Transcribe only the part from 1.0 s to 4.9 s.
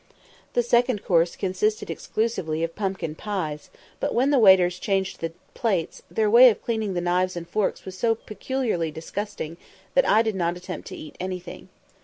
course consisted exclusively of pumpkin pies; but when the waiters